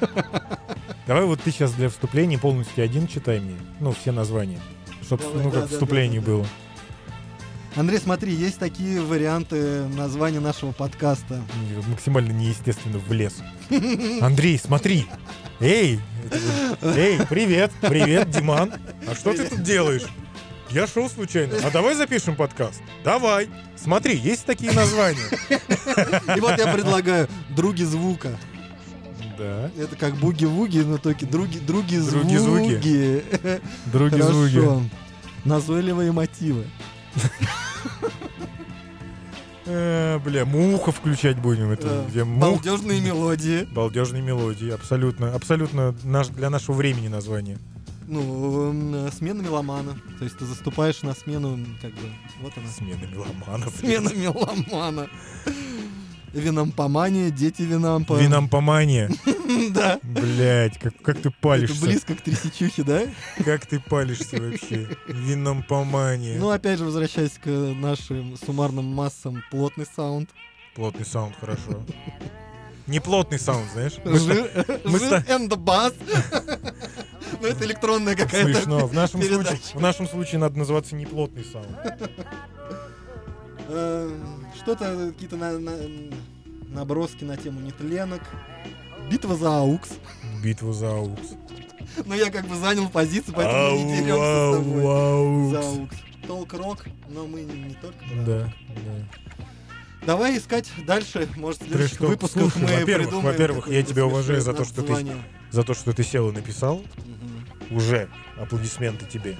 [1.06, 3.56] Давай вот ты сейчас для вступления полностью один читай мне.
[3.80, 4.60] Ну, все названия.
[5.02, 6.46] Чтобы, Давай, ну, да, как да, вступление да, было.
[7.76, 11.42] Андрей, смотри, есть такие варианты названия нашего подкаста.
[11.88, 13.42] Максимально неестественно в лес.
[14.20, 15.06] Андрей, смотри.
[15.60, 16.00] Эй!
[16.82, 18.74] Эй, привет, привет, Диман.
[19.06, 20.06] А что ты тут делаешь?
[20.70, 21.54] Я шел случайно.
[21.64, 22.82] А давай запишем подкаст.
[23.02, 23.48] Давай.
[23.76, 25.28] Смотри, есть такие названия.
[26.36, 28.38] И вот я предлагаю «Други звука».
[29.38, 29.70] Да.
[29.78, 33.22] Это как буги-вуги, но только други, други Други звуки.
[33.92, 34.54] Други звуки.
[34.54, 34.82] Хорошо.
[35.44, 36.64] Назойливые мотивы.
[39.70, 41.70] Э, Бля, муха включать будем.
[41.70, 42.40] Это где мух.
[42.40, 43.64] Балдежные мелодии.
[43.64, 44.70] Балдежные мелодии.
[44.70, 47.58] Абсолютно, абсолютно наш, для нашего времени название.
[48.06, 49.94] Ну, смена меломана.
[50.18, 52.08] То есть ты заступаешь на смену, как бы,
[52.40, 52.66] вот она.
[52.68, 53.74] Смена меломанов.
[53.76, 55.08] Смена меломана.
[56.32, 58.14] Виномпомания, дети винампа.
[58.18, 59.10] Виномпомания.
[59.72, 59.98] Да.
[60.02, 61.80] Блять, как, как ты Это палишься.
[61.82, 63.02] близко к трясичухе, да?
[63.44, 64.86] Как ты палишься вообще?
[65.08, 66.38] Виномпомания.
[66.38, 70.28] Ну, опять же, возвращаясь к нашим суммарным массам, плотный саунд.
[70.74, 71.82] Плотный саунд, хорошо.
[72.86, 73.94] Не плотный саунд, знаешь?
[74.04, 74.50] Мы Жир
[74.84, 75.94] мы жир and bass.
[77.40, 78.86] Ну, это электронная какая-то Смешно.
[78.86, 79.48] В нашем, передача.
[79.56, 81.68] случае, в нашем случае надо называться не плотный саунд.
[83.68, 84.10] Э,
[84.62, 85.72] Что-то, какие-то на- на-
[86.68, 88.22] наброски на тему нетленок.
[89.10, 89.90] Битва за аукс.
[90.42, 91.34] Битва за аукс.
[92.06, 95.50] Но я как бы занял позицию, поэтому мы не деремся с тобой.
[95.50, 95.96] За aux.
[96.26, 99.08] Talk-rock, но мы не, только про Да, да.
[100.04, 101.26] Давай искать дальше.
[101.36, 103.24] Может, в следующих выпусках Слушай, мы во-первых, придумаем.
[103.24, 105.06] во-первых, я тебя уважаю за то, что ты-.
[105.50, 106.82] За то, что ты сел и написал,
[107.70, 109.38] уже аплодисменты тебе.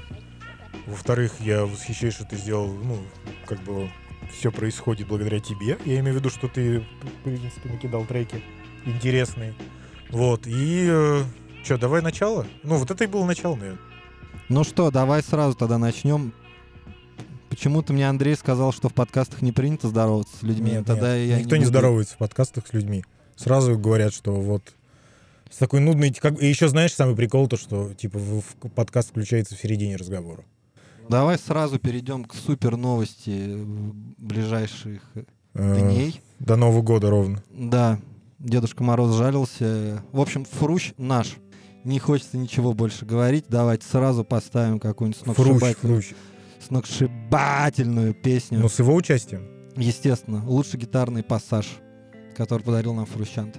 [0.87, 2.99] Во-вторых, я восхищаюсь, что ты сделал, ну,
[3.45, 3.91] как бы
[4.33, 5.79] все происходит благодаря тебе.
[5.85, 8.43] Я имею в виду, что ты, в принципе, накидал треки
[8.85, 9.55] интересные.
[10.11, 11.23] Вот, и...
[11.65, 12.47] что, давай начало?
[12.63, 13.83] Ну, вот это и было начало, наверное.
[14.49, 16.33] Ну что, давай сразу тогда начнем.
[17.51, 20.73] Почему-то мне Андрей сказал, что в подкастах не принято здороваться с людьми.
[20.73, 21.71] Нет, Тогда нет, я Никто не, буду.
[21.71, 23.05] здоровается в подкастах с людьми.
[23.37, 24.63] Сразу говорят, что вот
[25.51, 26.13] с такой нудной...
[26.13, 26.41] Как...
[26.41, 28.43] И еще знаешь, самый прикол, то, что типа в
[28.75, 30.45] подкаст включается в середине разговора.
[31.09, 33.65] Давай сразу перейдем к супер новости э,
[34.19, 35.03] ближайших
[35.55, 36.21] Э, дней.
[36.39, 37.43] До Нового года ровно.
[37.51, 37.99] Да,
[38.39, 40.05] Дедушка Мороз жалился.
[40.13, 41.37] В общем, фрущ наш.
[41.85, 43.47] Не хочется ничего больше говорить.
[43.49, 46.15] Давайте сразу поставим какую-нибудь сногсшибательную, фруч.
[46.65, 48.61] сногсшибательную песню.
[48.61, 49.49] Ну, с его участием.
[49.77, 51.67] Естественно, лучший гитарный пассаж,
[52.37, 53.59] который подарил нам Фрущант.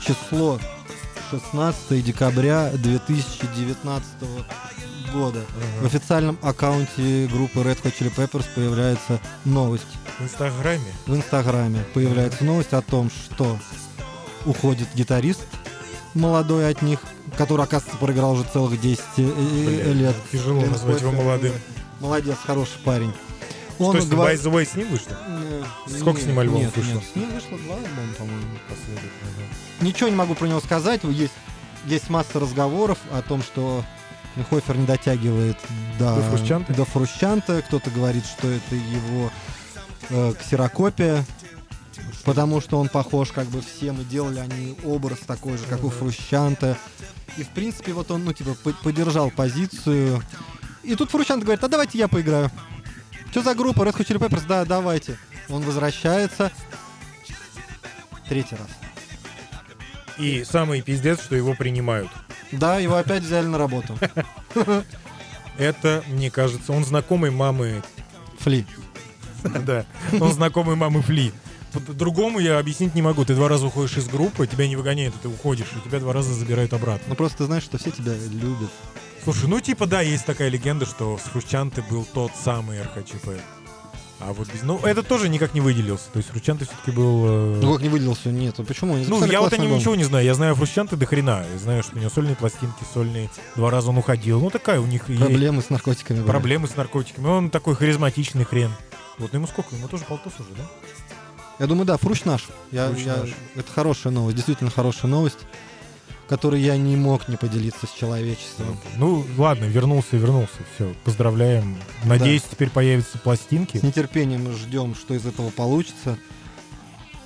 [0.00, 0.58] Число
[1.30, 4.06] 16 декабря 2019
[5.12, 5.40] года.
[5.80, 9.86] В официальном аккаунте группы Red Hot Chili Peppers появляется новость.
[10.18, 10.92] В Инстаграме.
[11.06, 13.58] В Инстаграме появляется новость о том, что
[14.46, 15.40] уходит гитарист
[16.14, 17.00] молодой от них,
[17.36, 20.16] который, оказывается, проиграл уже целых 10 э, э, Блядь, лет.
[20.32, 21.52] Тяжело Лин назвать его молодым.
[22.00, 23.12] Молодец, хороший парень.
[23.90, 25.16] Что с ним, говор- By the Way, с ним вышло?
[25.26, 26.92] Э, Сколько с нет, ним альбомов нет, вышло?
[26.92, 29.30] нет, С ним вышло два альбома, по-моему, последовательно.
[29.80, 29.86] да.
[29.86, 31.00] Ничего не могу про него сказать.
[31.04, 31.32] Есть,
[31.86, 33.84] есть масса разговоров о том, что
[34.50, 35.56] Хофер не дотягивает
[35.98, 36.72] до, До Фрущанта?
[36.74, 37.62] до Фрущанта.
[37.62, 39.30] Кто-то говорит, что это его
[40.10, 41.24] э, ксерокопия,
[42.24, 45.90] потому что он похож, как бы все мы делали они образ такой же, как у
[45.90, 46.76] Фрущанта.
[47.36, 50.22] И, в принципе, вот он, ну, типа, по- поддержал позицию.
[50.82, 52.50] И тут Фрущант говорит, а давайте я поиграю.
[53.30, 53.82] Что за группа?
[53.82, 54.44] Red Hot Chili Peppers?
[54.46, 55.16] Да, давайте.
[55.48, 56.50] Он возвращается.
[58.28, 58.68] Третий раз.
[60.18, 62.10] И самый пиздец, что его принимают.
[62.52, 63.96] Да, его опять взяли на работу.
[65.58, 67.82] Это, мне кажется, он знакомый мамы...
[68.40, 68.66] Фли.
[69.64, 69.86] Да,
[70.20, 71.32] он знакомый мамы Фли.
[71.72, 73.24] По-другому я объяснить не могу.
[73.24, 76.34] Ты два раза уходишь из группы, тебя не выгоняют, ты уходишь, и тебя два раза
[76.34, 77.06] забирают обратно.
[77.08, 78.70] Ну просто ты знаешь, что все тебя любят.
[79.24, 83.28] Слушай, ну типа да, есть такая легенда, что с Хрущанты был тот самый РХЧП.
[84.22, 84.62] А вот без...
[84.62, 86.10] Ну, это тоже никак не выделился.
[86.12, 87.24] То есть Хрущанты все-таки был...
[87.26, 88.28] э, Ну как не выделился?
[88.30, 88.94] Нет, а почему?
[88.94, 90.26] Они Ну, я вот о нем ничего не знаю.
[90.26, 91.44] Я знаю Хрущанты до хрена.
[91.50, 93.30] Я знаю, что у него сольные пластинки, сольные.
[93.56, 94.38] Два раза он уходил.
[94.40, 96.18] Ну, такая у них Проблемы с наркотиками.
[96.18, 96.26] были.
[96.28, 97.26] проблемы с наркотиками.
[97.28, 98.72] Он такой харизматичный хрен.
[99.16, 99.74] Вот, ну ему сколько?
[99.74, 100.64] Ему тоже полтос уже, да?
[101.58, 102.48] Я думаю, да, Фруш наш.
[102.72, 103.30] Я, Фруш я- наш.
[103.56, 105.38] Это хорошая новость, действительно хорошая новость,
[106.30, 108.78] которой я не мог не поделиться с человечеством.
[108.96, 110.58] Ну, ладно, вернулся, вернулся.
[110.76, 111.76] Все, поздравляем.
[112.04, 113.78] Надеюсь, теперь появятся пластинки.
[113.78, 116.16] С нетерпением ждем, что из этого получится.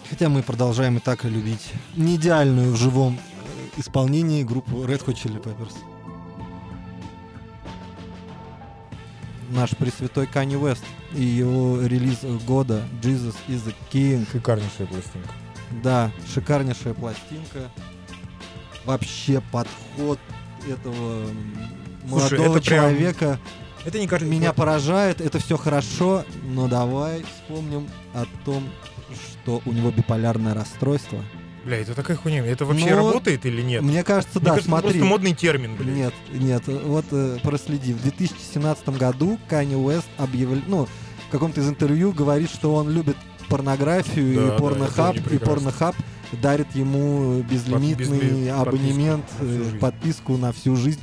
[0.09, 3.19] Хотя мы продолжаем и так любить не идеальную в живом
[3.77, 5.75] э, исполнении группу Red Hot Chili Peppers.
[9.51, 14.27] Наш пресвятой Kanye West и его релиз года Jesus is the King.
[14.33, 15.31] Шикарнейшая пластинка.
[15.83, 17.71] Да, шикарнейшая пластинка.
[18.85, 20.19] Вообще подход
[20.69, 21.27] этого
[22.09, 23.41] Слушай, молодого это прям- человека
[23.85, 24.31] Это не кажется...
[24.33, 25.21] меня вот- поражает.
[25.21, 28.69] Это все хорошо, но давай вспомним о том,
[29.43, 31.23] что у него биполярное расстройство.
[31.65, 32.45] Бля, это такая хуйня.
[32.45, 33.81] Это вообще Ну, работает или нет?
[33.81, 34.91] Мне кажется, Мне да, кажется, это смотри.
[34.91, 35.97] просто модный термин, блядь.
[35.97, 37.95] Нет, нет, вот э, проследи.
[37.95, 40.87] В 2017 году Kanye West объявил, ну,
[41.27, 43.17] в каком-то из интервью говорит, что он любит
[43.49, 45.95] порнографию Да, и порнохаб, и порнохаб
[46.41, 49.79] дарит ему безлимитный безли- абонемент, подписку на всю э, жизнь.
[49.79, 51.01] подписку на всю жизнь.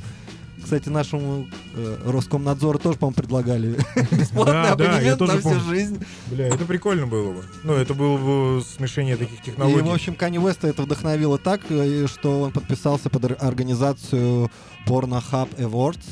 [0.62, 3.70] Кстати, нашему э, Роскомнадзору тоже, по-моему, предлагали
[4.12, 5.60] бесплатный Да, абонемент на всю помню.
[5.60, 6.04] жизнь.
[6.28, 7.44] Бля, это прикольно было бы.
[7.64, 9.82] Ну, это было бы смешение таких И, технологий.
[9.88, 14.50] в общем, Kanye West это вдохновило так, э, что он подписался под ор- организацию
[14.86, 16.04] Pornhub Awards.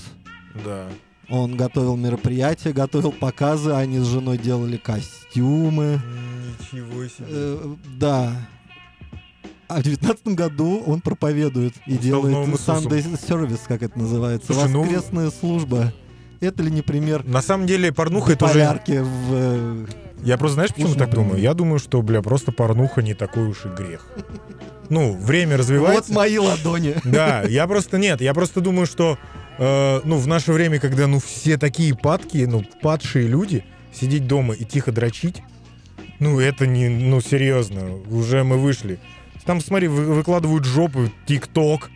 [0.65, 0.89] Да.
[1.29, 6.01] Он готовил мероприятия, готовил показы, они с женой делали костюмы.
[6.73, 7.27] Ничего себе.
[7.29, 8.33] Э, да.
[9.71, 12.37] А в девятнадцатом году он проповедует и Он делает.
[12.61, 15.93] Sunday service, как это называется, Слушай, ну- воскресная служба.
[16.41, 18.59] Это ли не пример На самом деле, порнуха это уже...
[18.87, 19.33] в...
[19.33, 19.87] э,
[20.25, 21.41] Я просто, знаешь, почему так думаю?
[21.41, 24.07] Я думаю, что, бля, просто порнуха не такой уж и грех.
[24.89, 26.13] Ну, время Вот развивается.
[26.13, 26.97] мои ладони.
[27.05, 29.19] Да, я просто нет, я просто думаю, что
[29.59, 34.55] э, ну в наше время, когда ну все такие падкие, ну падшие люди, сидеть дома
[34.55, 35.43] и тихо дрочить,
[36.19, 38.99] ну это не, ну серьезно, уже мы вышли.
[39.51, 41.91] Там смотри, вы- выкладывают жопу, ТикТок,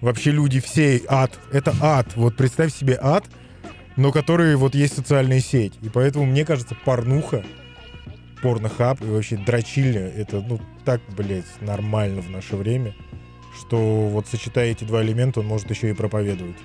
[0.00, 2.16] вообще люди все ад, это ад.
[2.16, 3.26] Вот представь себе ад,
[3.96, 7.44] но который вот есть социальная сеть, и поэтому мне кажется порнуха
[8.40, 12.94] порнохаб и вообще дрочильня, это, ну, так, блядь, нормально в наше время,
[13.60, 16.56] что вот сочетая эти два элемента, он может еще и проповедовать.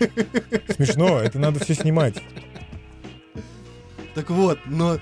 [0.76, 2.14] Смешно, это надо все снимать.
[4.14, 4.96] Так вот, но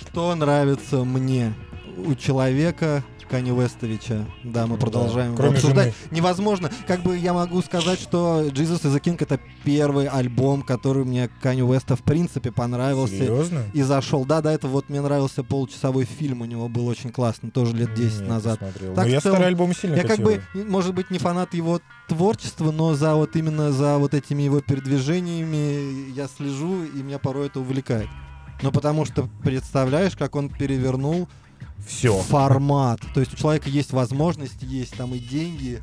[0.00, 1.54] что нравится мне
[1.96, 4.26] у человека Кани Вестовича?
[4.44, 4.80] Да, мы Да.
[4.82, 5.86] продолжаем его Кроме обсуждать.
[5.86, 5.94] жены.
[6.12, 6.70] Невозможно.
[6.86, 11.28] Как бы я могу сказать, что Jesus is a King это первый альбом, который мне
[11.42, 13.16] Кани Уэста в принципе понравился.
[13.16, 13.64] Серьезно?
[13.72, 14.24] И зашел.
[14.24, 17.92] Да, до этого вот мне нравился получасовой фильм, у него был очень классный, тоже лет
[17.94, 18.60] 10 Нет, назад.
[18.60, 21.54] Так Но в я целом, старый альбом сильно Я как бы, может быть, не фанат
[21.54, 27.18] его творчества, но за вот именно за вот этими его передвижениями я слежу, и меня
[27.18, 28.06] порой это увлекает.
[28.62, 31.28] Ну, потому что представляешь, как он перевернул
[31.86, 32.18] Все.
[32.18, 33.00] формат.
[33.14, 35.80] То есть у человека есть возможность, есть там и деньги,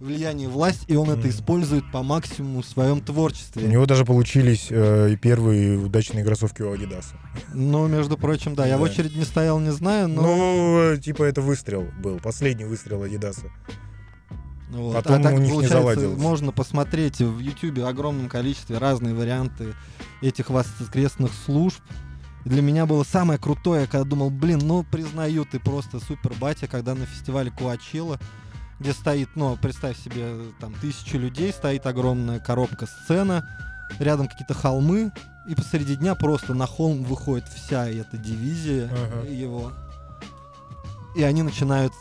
[0.00, 3.66] влияние, власть, и он это использует по максимуму в своем У творчестве.
[3.68, 7.14] него даже получились э, и первые удачные кроссовки у Адидаса.
[7.52, 8.84] Ну, между прочим, да, я в Да.
[8.84, 10.22] очередь не стоял, не знаю, но...
[10.22, 13.50] Ну, э, типа это выстрел был, последний выстрел Адидаса.
[14.70, 14.94] Вот.
[14.94, 16.18] Потом а так у них не получается, заладилось.
[16.18, 19.74] можно посмотреть в Ютубе огромном количестве разные варианты
[20.20, 21.80] этих воскресных служб.
[22.44, 26.66] И для меня было самое крутое, когда думал, блин, ну признаю, ты просто супер батя,
[26.66, 28.18] когда на фестивале Куачела,
[28.80, 33.48] где стоит, ну, представь себе, там тысячи людей, стоит огромная коробка сцена,
[33.98, 35.10] рядом какие-то холмы,
[35.48, 39.28] и посреди дня просто на холм выходит вся эта дивизия Ага.
[39.28, 39.72] его.
[41.16, 41.92] И они начинают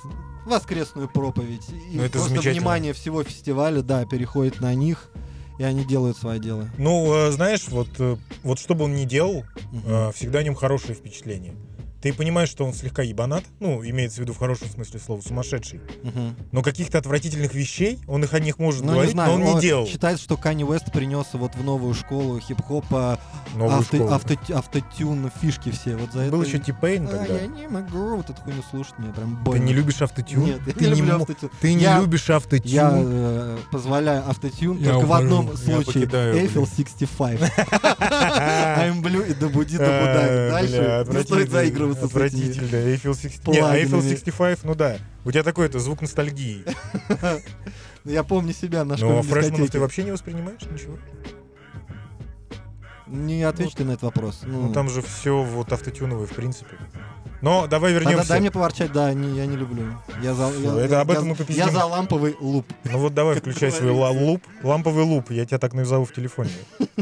[0.46, 1.70] воскресную проповедь.
[1.70, 5.10] И Ну, это просто внимание всего фестиваля, да, переходит на них,
[5.57, 6.69] и они делают свое дело.
[6.77, 9.45] Ну, э, знаешь, вот, э, вот что бы он ни делал,
[9.86, 11.55] э, всегда о нем хорошее впечатление.
[12.03, 15.79] Ты понимаешь, что он слегка ебанат, ну, имеется в виду в хорошем смысле слова, сумасшедший.
[16.03, 16.36] Мгм.
[16.51, 19.62] Но каких-то отвратительных вещей он их о них может Ну, говорить, знаю, но он не
[19.62, 19.88] делал.
[19.88, 23.19] Считается, что Канни Уэст принес вот в новую школу хип-хопа
[23.55, 24.12] Новую авто- школу.
[24.12, 25.95] авто- автотюн фишки все.
[25.95, 26.50] Вот за Был это...
[26.50, 27.36] еще Типейн А, тогда.
[27.39, 29.63] я не могу вот эту хуйню слушать, мне прям Ты больно.
[29.63, 30.43] не любишь автотюн?
[30.43, 31.50] Нет, я ты не люблю мо- автотюн.
[31.62, 32.69] Ты не Я- любишь автотюн?
[32.69, 36.05] Я э, позволяю автотюн Я только в ухожу, одном я случае.
[36.07, 36.50] блин.
[36.51, 37.39] 65.
[38.03, 40.25] I'm blue и добуди А, добудай.
[40.25, 42.06] бля, Дальше не стоит отвратительно, этими.
[42.08, 42.66] Отвратительно.
[42.76, 43.48] Eiffel 60...
[43.48, 44.02] Не, Eiffel.
[44.02, 44.98] 65, ну да.
[45.26, 46.64] У тебя такой это звук ностальгии.
[48.06, 50.98] Я помню себя на Ну, а фрешманов ты вообще не воспринимаешь ничего?
[53.08, 54.42] Не ответьте на этот вопрос.
[54.44, 56.78] Ну, Ну, там же все вот автотюновое, в принципе.
[57.42, 58.30] Но давай Тогда вернемся.
[58.30, 59.84] дай мне поворчать, да, не, я не люблю.
[60.22, 61.46] Я за, Всё, я- это я- об этом я- мы.
[61.50, 62.66] Я за ламповый луп.
[62.86, 64.42] Ну вот давай, включай свой луп.
[64.64, 65.30] Ламповый луп.
[65.32, 66.52] Я тебя так назову в телефоне.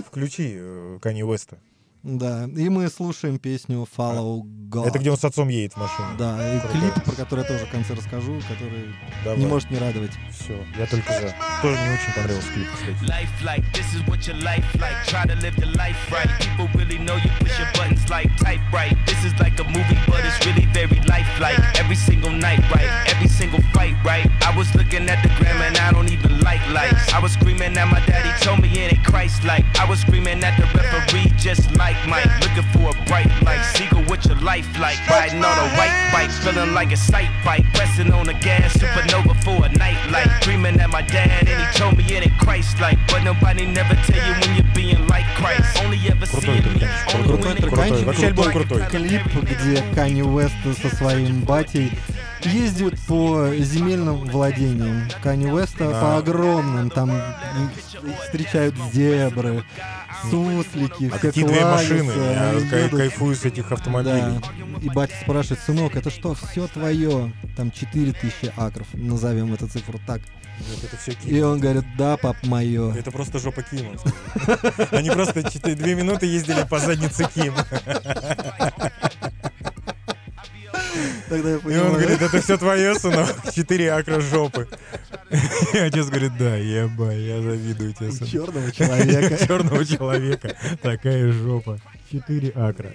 [0.08, 1.58] Включи э, Канье Уэста.
[2.04, 4.88] Да, и мы слушаем песню Follow God.
[4.88, 6.08] Это где он с отцом едет в машине.
[6.18, 6.82] Да, и Крутой.
[6.82, 9.40] клип, про который я тоже в конце расскажу, который Давай.
[9.40, 10.12] не может не радовать.
[10.32, 11.36] Все, я только за.
[11.62, 13.06] Тоже мне очень понравился клип, кстати.
[27.14, 29.02] I was screaming at my daddy, told me it ain't.
[29.82, 31.97] I was screaming at the referee, just like Mike.
[32.41, 33.63] Looking for a bright light.
[33.75, 34.99] Seagull, what your life like?
[35.09, 37.65] Riding on a white bike, feeling like a sight bike.
[37.75, 40.29] Pressing on the gas, supernova for a night light.
[40.43, 42.99] Dreaming at my dad, and he told me it ain't Christ like.
[43.09, 45.77] But nobody never tell you when you're being like Christ.
[45.83, 46.79] Only ever Крутой seeing me.
[46.81, 47.89] трек, Only крутой when трек, it крутой.
[47.91, 48.05] Крутой.
[48.05, 48.83] Вообще альбом крутой.
[48.87, 51.93] Клип, где Канни Уэст со своим батей
[52.46, 56.02] ездят по земельным владениям Канни Уэста Да.
[56.02, 57.12] по огромным, там
[58.26, 59.64] встречают зебры,
[60.30, 62.12] суслики, А все какие машины?
[62.12, 63.00] Я едут.
[63.00, 63.76] кайфую с этих Да.
[63.76, 64.40] автомобилей.
[64.82, 67.32] И батя спрашивает, сынок, это что, все твое?
[67.56, 70.22] Там 4000 акров, назовем эту цифру так.
[70.60, 72.94] Вот это все И он говорит, да, пап, мое.
[72.94, 73.94] Это просто жопа Кима.
[74.92, 75.42] Они просто
[75.76, 77.54] две минуты ездили по заднице Ким.
[81.32, 81.92] Тогда я И он понимаю.
[81.94, 84.68] говорит, это все твое, сынок, четыре акра жопы.
[85.74, 88.30] И отец говорит, да, еба, я завидую тебе, сынок.
[88.30, 89.46] черного человека.
[89.48, 90.58] Черного человека.
[90.82, 91.80] Такая жопа.
[92.12, 92.92] Четыре акра.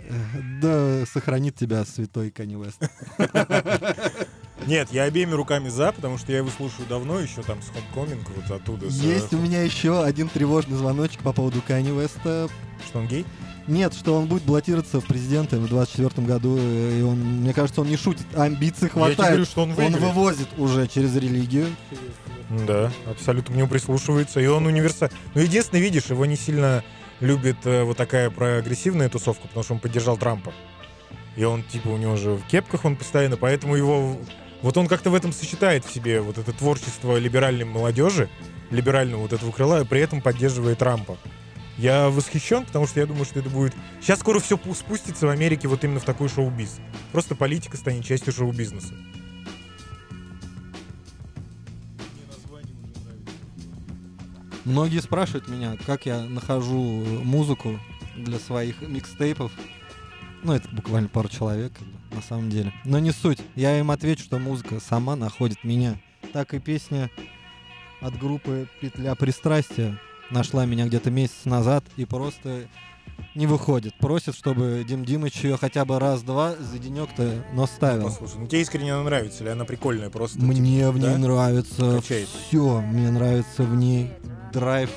[0.61, 2.83] Да, сохранит тебя святой Канни Уэст.
[4.66, 8.21] Нет, я обеими руками за, потому что я его слушаю давно, еще там с Homecoming,
[8.37, 8.90] вот оттуда.
[8.90, 12.49] с, Есть у меня еще один тревожный звоночек по поводу Канни Уэста.
[12.87, 13.25] Что он гей?
[13.68, 17.80] Нет, что он будет баллотироваться в президенты в 24 году, э, и он, мне кажется,
[17.80, 19.49] он не шутит, амбиций Я тебе говорю, хватает.
[19.49, 21.66] что он Он вывозит уже через религию.
[22.66, 25.08] Да, абсолютно к нему прислушивается, и он универсал.
[25.35, 26.85] Ну, единственное, видишь, его не сильно
[27.18, 30.52] любит э, вот такая прогрессивная тусовка, потому что он поддержал Трампа.
[31.35, 34.16] И он, типа, у него же в кепках он постоянно, поэтому его...
[34.62, 38.28] Вот он как-то в этом сочетает в себе вот это творчество либеральной молодежи,
[38.70, 41.18] либерального вот этого крыла, и при этом поддерживает Трампа.
[41.78, 43.75] Я восхищен, потому что я думаю, что это будет...
[44.00, 46.78] Сейчас скоро все спустится в Америке вот именно в такой шоу-биз.
[47.12, 48.95] Просто политика станет частью шоу-бизнеса.
[54.64, 56.75] Многие спрашивают меня, как я нахожу
[57.23, 57.78] музыку
[58.16, 59.52] для своих микстейпов.
[60.42, 61.73] Ну, это буквально пару человек,
[62.11, 62.73] на самом деле.
[62.85, 63.38] Но не суть.
[63.54, 66.00] Я им отвечу, что музыка сама находит меня.
[66.33, 67.11] Так и песня
[68.00, 72.66] от группы «Петля пристрастия» нашла меня где-то месяц назад и просто
[73.35, 73.95] не выходит.
[73.99, 78.04] Просит, чтобы Дим Димыч ее хотя бы раз-два за денек-то, но ставил.
[78.04, 80.38] Послушай, ну тебе искренне она нравится, или она прикольная просто?
[80.38, 81.18] Мне типа, в ней да?
[81.18, 82.28] нравится Качает.
[82.28, 82.80] все.
[82.80, 84.11] Мне нравится в ней
[84.52, 84.90] драйв.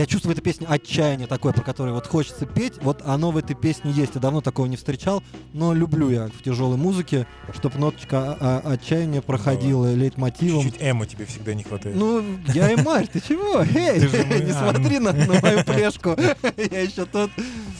[0.00, 2.72] Я чувствую в этой песне отчаяние такое, про которое вот хочется петь.
[2.80, 4.14] Вот оно в этой песне есть.
[4.14, 8.70] Я давно такого не встречал, но люблю я в тяжелой музыке, чтобы ноточка а- а-
[8.72, 10.62] отчаяния проходила лейтмотивом.
[10.62, 11.96] Чуть-чуть эмо тебе всегда не хватает.
[11.96, 13.60] Ну, я и марь, ты чего?
[13.74, 14.00] Эй,
[14.42, 16.16] не смотри на, мою плешку.
[16.56, 17.30] Я еще тот.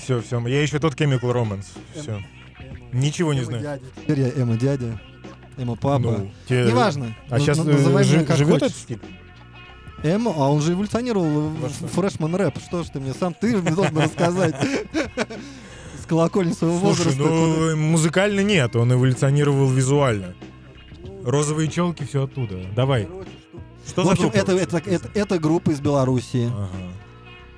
[0.04, 0.46] Все, все.
[0.46, 1.68] Я еще тот Chemical Romance.
[1.94, 2.22] Все.
[2.92, 3.80] Ничего не знаю.
[4.02, 5.00] Теперь я эмо-дядя,
[5.56, 5.98] эмо-папа.
[6.18, 7.16] Ну, те- Неважно.
[7.30, 9.00] А сейчас называй меня как живет этот стиль?
[10.02, 12.58] Эмо, а он же эволюционировал Во в фрешман рэп.
[12.58, 14.54] Что ж ты мне сам, ты же мне должен рассказать.
[16.02, 17.22] С колокольни своего Слушай, возраста.
[17.22, 20.34] ну музыкально нет, он эволюционировал визуально.
[21.24, 22.64] Розовые челки, все оттуда.
[22.74, 23.06] Давай.
[23.86, 24.36] Что В за общем, группа?
[24.38, 26.46] это, это, это, это группа из Белоруссии.
[26.46, 26.68] Ага.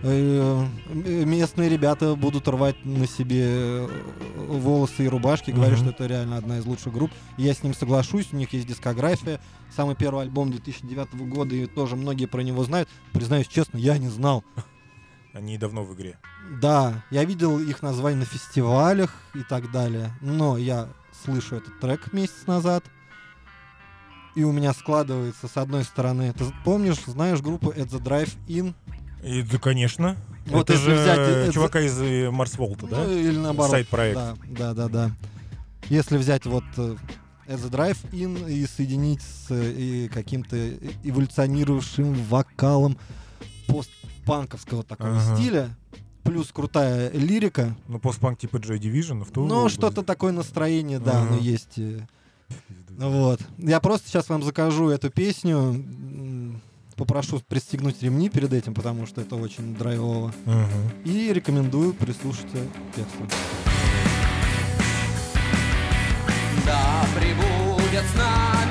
[0.02, 3.88] Э, Местные ребята будут рвать на себе э,
[4.34, 7.12] волосы и рубашки, говорят, что это реально одна из лучших групп.
[7.36, 9.40] Я с ним соглашусь, у них есть дискография.
[9.74, 12.88] Самый первый альбом 2009 года, и тоже многие про него знают.
[13.12, 14.44] Признаюсь честно, я не знал.
[15.34, 16.18] Они давно в игре.
[16.60, 20.88] Да, я видел их название на фестивалях и так далее, но я
[21.24, 22.84] слышу этот трек месяц назад,
[24.34, 28.74] и у меня складывается с одной стороны, ты помнишь, знаешь группу At the Drive In?
[29.22, 30.16] И, да, конечно.
[30.46, 33.04] Вот это если же взять, чувака из э, Марс Волта, да?
[33.04, 33.70] Ну, или наоборот.
[33.70, 34.16] Сайт-проект.
[34.16, 35.10] Да, да, да, да.
[35.88, 36.96] Если взять вот э,
[37.46, 40.56] At the Drive In и соединить с э, и каким-то
[41.04, 42.98] эволюционировавшим вокалом
[43.68, 45.36] постпанковского такого Ага.
[45.36, 45.76] стиля,
[46.24, 51.18] плюс крутая лирика, Ну, постпанк типа Joy Division, в ту Ну, что-то такое настроение, да,
[51.22, 51.28] Ага.
[51.28, 51.78] оно есть.
[52.90, 53.40] Вот.
[53.58, 55.84] Я просто сейчас вам закажу эту песню.
[57.02, 60.32] Попрошу пристегнуть ремни перед этим, потому что это очень драйвово.
[60.44, 61.02] Мгм.
[61.04, 63.26] И рекомендую прислушаться к тексту.
[66.64, 68.61] Да прибудет с нами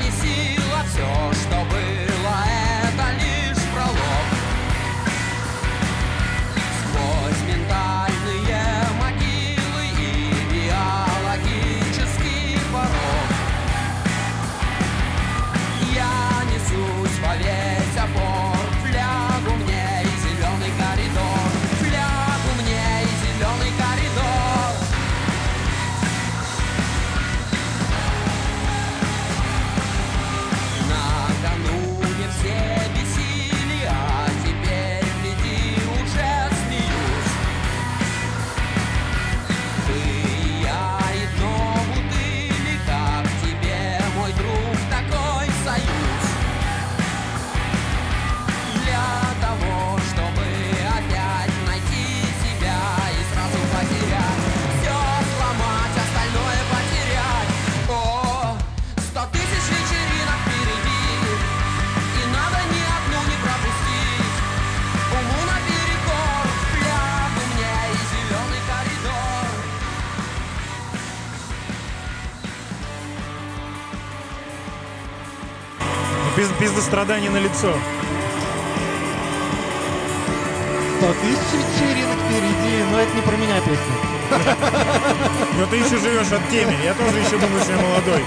[76.92, 77.74] Пиздострадание на лицо.
[80.98, 83.96] Сто тысяч вечеринок впереди, но это не про меня песня.
[85.58, 86.76] Но ты еще живешь от теме.
[86.84, 88.26] Я тоже еще думаю, что я молодой.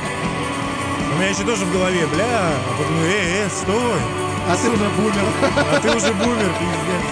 [1.12, 4.00] У меня еще тоже в голове, бля, а потом, э, э, стой.
[4.48, 5.24] А ты уже бумер.
[5.42, 7.06] А ты уже бумер, пиздец.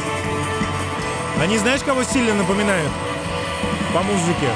[1.39, 2.93] Они знаешь, кого сильно напоминают?
[3.93, 4.49] По музыке.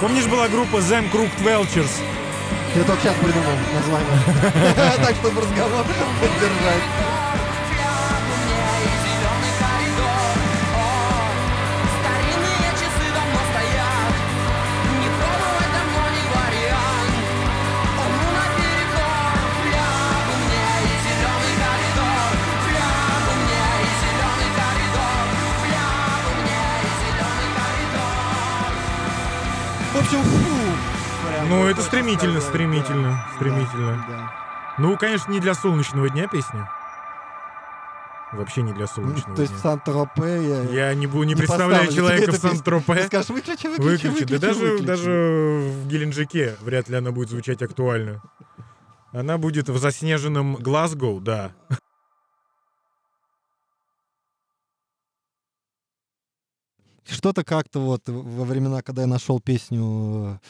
[0.00, 2.19] Помнишь, была группа Them Crooked Welchers?
[2.76, 4.96] Я только сейчас придумал название.
[5.04, 5.84] Так, чтобы разговор
[6.20, 7.09] поддержать.
[31.50, 34.06] Ну, это стремительно, стремительно, стремительно.
[34.08, 34.32] Да.
[34.78, 36.70] Ну, конечно, не для солнечного дня песня.
[38.30, 39.58] Вообще не для солнечного То есть в.
[39.58, 40.62] Сан-Тропе я...
[40.62, 43.02] Я не, не не представляю человека в Сан-Тропе.
[43.08, 44.06] скажешь, выключи, выключи, Выключи.
[44.06, 44.86] выключи, Да даже, выключи.
[44.86, 45.10] даже
[45.74, 48.22] в Геленджике вряд ли она будет звучать актуально.
[49.12, 51.50] Она будет в заснеженном Глазгоу, да.
[57.04, 60.46] Что-то как-то вот во времена, когда я нашел песню э,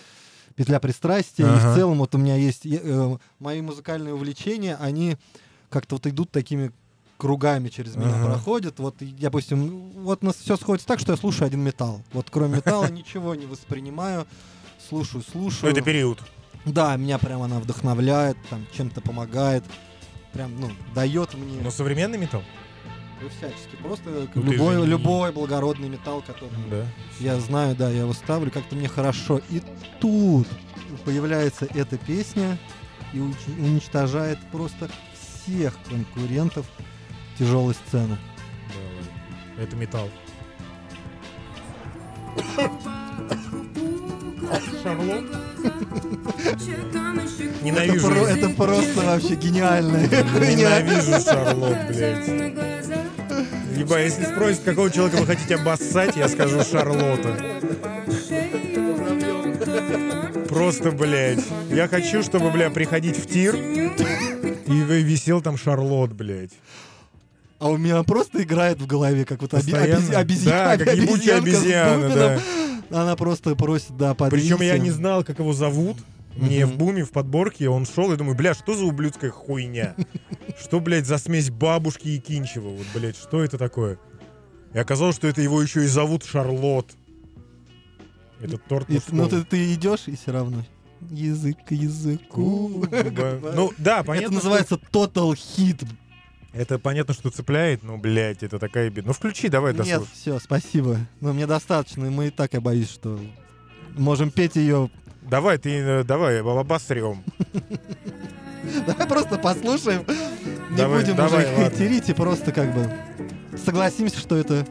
[0.56, 1.72] «Петля пристрастия», и Ага.
[1.72, 2.64] в целом вот у меня есть...
[2.64, 5.16] я, э, мои музыкальные увлечения, они
[5.68, 6.72] как-то вот идут такими
[7.16, 8.26] кругами через меня Ага.
[8.26, 8.78] проходят.
[8.78, 12.02] Вот, и, допустим, вот у нас все сходится так, что я слушаю один металл.
[12.12, 14.26] Вот кроме металла ничего не воспринимаю.
[14.88, 15.70] Слушаю, Ну, слушаю.
[15.70, 16.18] это период.
[16.64, 19.64] Да, меня прям она вдохновляет, там чем-то помогает.
[20.32, 22.42] Прям, ну, дает мне Но современный металл?
[23.20, 23.76] Ну, всячески.
[23.82, 26.86] Просто Ну, любой, любой благородный металл, который Да.
[27.18, 29.40] я знаю, да, я его ставлю, как-то мне хорошо.
[29.50, 29.62] И
[30.00, 30.46] тут
[31.04, 32.58] появляется эта песня
[33.12, 36.66] и уничтожает просто всех конкурентов
[37.38, 38.16] тяжелой сцены.
[39.56, 39.62] Да.
[39.62, 40.08] Это металл.
[44.82, 45.24] Шарлот?
[46.66, 48.08] Это, Ненавижу.
[48.08, 50.80] про- это просто вообще гениальная хуйня.
[50.80, 52.28] Ненавижу Шарлот, блядь.
[53.76, 57.36] Ебать, если спросят, какого человека вы хотите обоссать, я скажу Шарлота.
[60.48, 61.40] Просто, блядь.
[61.70, 66.50] Я хочу, чтобы, бля, приходить в тир и висел там Шарлот, блядь.
[67.58, 70.00] А у меня просто играет в голове, как вот оби- Постоянно?
[70.02, 72.40] обези- обезья- Да, как ебучая обезьяна, бубеном.
[72.90, 74.56] Она просто просит, да, подвинься.
[74.56, 75.96] Причем я не знал, как его зовут.
[76.36, 76.74] Мне Мгм.
[76.74, 79.96] в буме, в подборке, он шел и думаю, бля, что за ублюдская хуйня?
[80.60, 82.68] Что, блядь, за смесь бабушки и Кинчева?
[82.68, 83.98] Вот, блядь, что это такое?
[84.72, 86.86] И оказалось, что это его еще и зовут Шарлот.
[88.40, 90.64] Это торт И- ну ты, ты идешь и все равно.
[91.10, 92.84] Язык к языку.
[93.54, 94.26] Ну, да, понятно.
[94.26, 95.84] Это называется Total Hit.
[96.52, 99.08] Это понятно, что цепляет, но, блядь, это такая беда.
[99.08, 100.08] Ну, включи, давай, Нет, дослушай.
[100.12, 100.98] все, спасибо.
[101.20, 103.20] Но мне достаточно, и мы и так, я боюсь, что
[103.96, 104.90] можем петь ее.
[105.22, 107.22] Давай, ты, э, давай, обосрем.
[108.86, 110.04] Давай просто послушаем.
[110.70, 111.56] Не будем уже ладно.
[111.56, 112.90] хайтерить и просто как бы
[113.64, 114.66] согласимся, что это...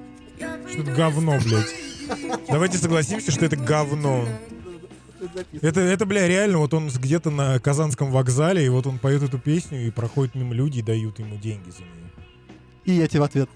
[0.70, 2.48] Что это говно, блядь.
[2.48, 4.28] Давайте согласимся, что это говно.
[5.62, 9.38] Это, это, бля, реально, вот он где-то на Казанском вокзале, и вот он поет эту
[9.38, 12.12] песню, и проходят мимо люди и дают ему деньги за нее.
[12.86, 13.50] И я тебе в ответ.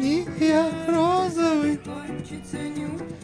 [0.00, 1.78] И я розовый.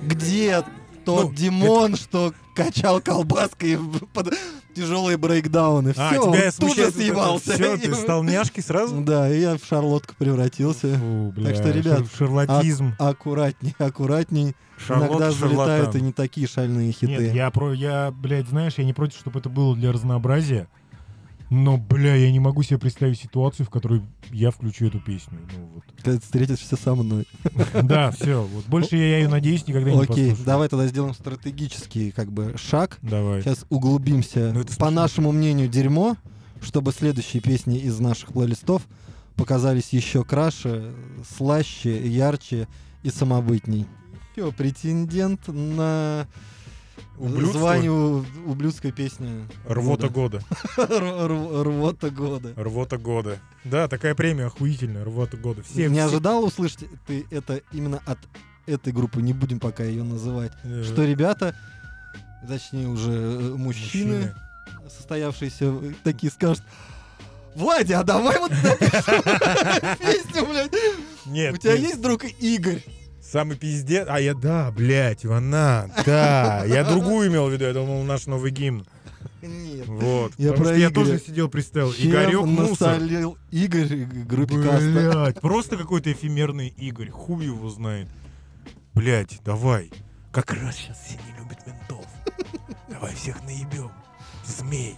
[0.02, 0.64] Где
[1.08, 3.78] тот Ну, Димон, что качал колбаской
[4.12, 4.34] под
[4.74, 5.92] тяжелые брейкдауны?
[5.94, 7.52] Все, а, тебя он тут же съебался.
[7.54, 9.00] Все, ты стал няшкой сразу?
[9.00, 10.98] Да, и я в шарлотку превратился.
[10.98, 12.94] Фу, бля, что, ребят, шар- шарлатизм.
[12.98, 14.54] Аккуратней, аккуратней.
[14.76, 16.00] Шарлотта, Иногда залетают шарлатан.
[16.00, 17.06] и не такие шальные хиты.
[17.12, 20.68] Нет, я про, я, блядь, знаешь, я не против, чтобы это было для разнообразия.
[21.50, 25.38] Но, бля, я не могу себе представить ситуацию, в которой я включу эту песню.
[25.56, 25.84] Ну вот.
[26.02, 27.26] Ты встретишься со мной.
[27.82, 28.42] Да, все.
[28.42, 30.44] Вот больше я, ее надеюсь никогда не Окей, послушаю.
[30.44, 32.98] давай тогда сделаем стратегический как бы шаг.
[33.02, 33.42] Давай.
[33.42, 34.52] Сейчас углубимся.
[34.54, 36.16] Ну, По нашему мнению, дерьмо,
[36.61, 38.87] чтобы следующие песни из наших плейлистов
[39.34, 40.92] показались еще краше,
[41.37, 42.68] слаще, ярче
[43.02, 43.87] и самобытней.
[44.32, 46.26] Все, претендент на
[47.18, 47.61] Ублюдство?
[47.61, 49.46] звание у- ублюдской песни.
[49.66, 50.40] Рвота года.
[50.76, 52.52] Рвота года.
[52.57, 53.38] Рвота года.
[53.64, 55.04] Да, такая премия охуительная.
[55.04, 55.62] Рвота года.
[55.62, 58.18] Все, Не ожидал услышать ты это именно от
[58.66, 60.52] этой группы, не будем пока ее называть.
[60.64, 61.57] э, Что ребята,
[62.46, 64.35] точнее уже э, мужчины,
[64.88, 66.62] состоявшиеся, э, такие скажут,
[67.54, 69.22] Влади, а давай вот напишем
[69.98, 70.72] песню, блядь.
[71.26, 72.85] Нет, У тебя есть друг Игорь?
[73.30, 74.06] Самый пиздец.
[74.08, 76.64] А я, да, блядь, она, да.
[76.64, 78.86] Я другую имел в виду, я думал, наш новый гимн.
[79.42, 79.86] Нет.
[79.86, 80.32] Вот.
[80.38, 81.92] Я Потому про что я тоже сидел, представил.
[81.92, 83.00] Чем Игорек мусор.
[83.50, 85.12] Игорь группе Каста?
[85.24, 87.10] Блядь, просто какой-то эфемерный Игорь.
[87.10, 88.08] Хуй его знает.
[88.94, 89.90] Блядь, давай.
[90.32, 92.06] Как раз сейчас все не любят ментов.
[92.88, 93.90] Давай всех наебем.
[94.44, 94.96] Змей.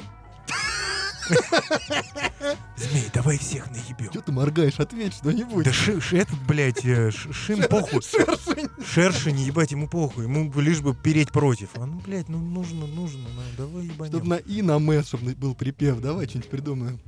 [2.77, 4.11] Змей, давай всех наебем.
[4.13, 4.79] Че ты моргаешь?
[4.81, 5.65] Ответь что-нибудь.
[5.65, 8.01] Да ши, ши- этот, блядь, э, Шим похуй.
[8.85, 10.25] Шершень, ебать, ему похуй.
[10.25, 11.69] Ему лишь бы переть против.
[11.77, 13.21] А ну, блядь, ну нужно, нужно.
[13.35, 14.29] ну, давай Чтоб ебанем.
[14.29, 16.01] на И, на М, чтобы был припев.
[16.01, 17.01] Давай что-нибудь придумаем.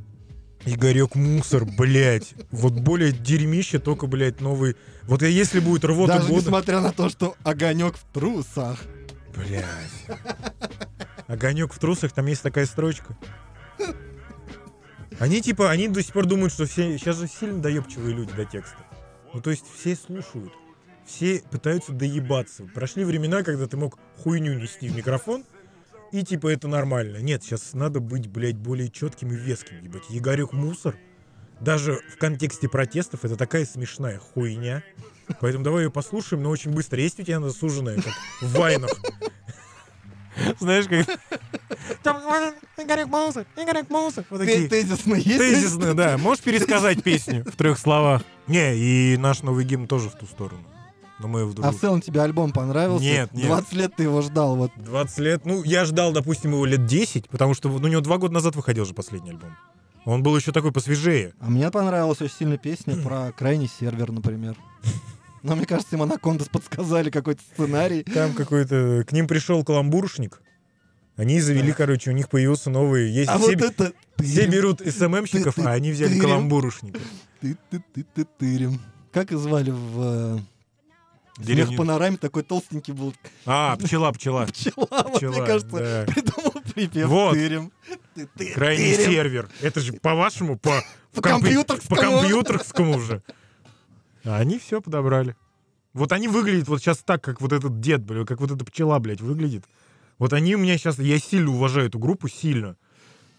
[0.64, 2.34] Игорек мусор, блядь.
[2.52, 4.76] Вот более дерьмище, только, блядь, новый.
[5.04, 6.42] Вот если будет рвота Даже года...
[6.42, 8.78] несмотря на то, что огонек в трусах.
[9.34, 10.18] Блядь.
[11.26, 13.16] Огонек в трусах, там есть такая строчка.
[15.18, 16.98] Они типа, они до сих пор думают, что все...
[16.98, 18.78] Сейчас же сильно доебчивые люди до текста.
[19.32, 20.52] Ну то есть все слушают.
[21.06, 22.64] Все пытаются доебаться.
[22.74, 25.44] Прошли времена, когда ты мог хуйню нести в микрофон,
[26.12, 27.18] и типа это нормально.
[27.18, 30.04] Нет, сейчас надо быть, блядь, более четким и веским, ебать.
[30.10, 30.96] Егорек мусор.
[31.60, 34.82] Даже в контексте протестов это такая смешная хуйня.
[35.40, 37.00] Поэтому давай ее послушаем, но очень быстро.
[37.00, 38.90] Есть у тебя засуженная, как в вайнах?
[40.58, 41.06] Знаешь, как...
[42.78, 44.24] Игорек мусор, Игорек мусор.
[44.30, 44.68] Вот такие.
[44.68, 45.38] Тезисно есть?
[45.38, 46.18] Тезисно, да.
[46.18, 48.22] Можешь пересказать песню в трех словах?
[48.46, 50.64] Не, и наш новый гимн тоже в ту сторону.
[51.18, 51.64] Но мы вдруг...
[51.64, 53.04] А в целом тебе альбом понравился?
[53.04, 53.46] Нет, нет.
[53.46, 54.72] 20 лет ты его ждал, вот.
[54.76, 55.46] 20 лет.
[55.46, 58.56] Ну, я ждал, допустим, его лет 10, потому что ну, у него два года назад
[58.56, 59.56] выходил же последний альбом.
[60.04, 61.32] Он был еще такой посвежее.
[61.38, 64.56] А мне понравилась очень сильно песня про крайний сервер, например.
[65.42, 68.02] Но мне кажется, им Анакондас подсказали какой-то сценарий.
[68.04, 69.04] Там какой-то...
[69.06, 70.40] К ним пришел каламбуршник.
[71.16, 73.10] Они завели, короче, у них появился новый...
[73.10, 73.92] Есть А все, вот это...
[74.18, 76.22] все берут СММщиков, а они взяли Тырим.
[76.22, 77.00] каламбуршника.
[77.40, 78.80] Ты-ты-ты-ты-тырим.
[79.12, 80.38] Как и звали в э,
[81.38, 84.46] Деревню- «Смех панораме» такой толстенький был А, пчела, пчела.
[84.52, 84.74] пчела.
[84.76, 85.76] Вот, Пчела, мне кажется,
[86.06, 86.12] да.
[86.12, 87.34] придумал припев Вот.
[87.34, 87.72] «Тырим».
[88.54, 89.50] Крайний сервер.
[89.60, 90.82] Это же по-вашему, по,
[91.14, 91.88] По компьютерскому.
[92.00, 93.22] По компьютерскому же.
[94.24, 95.36] А они все подобрали.
[95.92, 98.98] Вот они выглядят вот сейчас так, как вот этот дед, блядь, как вот эта пчела,
[98.98, 99.64] блядь, выглядит.
[100.18, 100.98] Вот они у меня сейчас...
[100.98, 102.76] Я сильно уважаю эту группу, сильно.